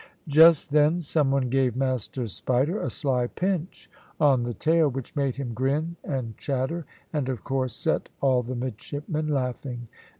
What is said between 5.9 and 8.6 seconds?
and chatter, and of course set all the